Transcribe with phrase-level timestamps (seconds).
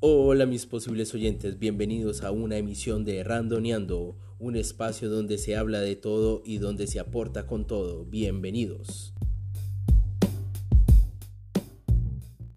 [0.00, 5.80] Hola mis posibles oyentes, bienvenidos a una emisión de Randoneando, un espacio donde se habla
[5.80, 8.04] de todo y donde se aporta con todo.
[8.04, 9.15] Bienvenidos.